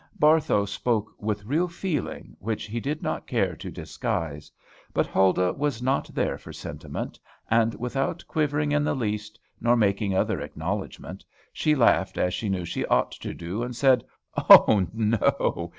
[0.19, 4.51] Barthow spoke with real feeling, which he did not care to disguise.
[4.95, 7.19] But Huldah was not there for sentiment;
[7.51, 12.65] and without quivering in the least, nor making other acknowledgment, she laughed as she knew
[12.65, 14.03] she ought to do, and said,
[14.49, 15.69] "Oh, no!